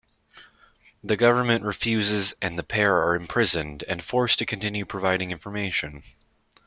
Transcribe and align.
The 1.03 1.15
government 1.15 1.63
refuses, 1.63 2.33
and 2.41 2.57
the 2.57 2.63
pair 2.63 3.03
are 3.03 3.13
imprisoned 3.15 3.83
and 3.87 4.03
forced 4.03 4.39
to 4.39 4.47
continue 4.47 4.83
providing 4.83 5.29
information. 5.29 6.01